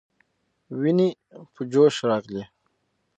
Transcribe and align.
ويني 0.79 1.09
په 1.53 1.61
جوش 1.71 1.95
راغلې. 2.09 2.43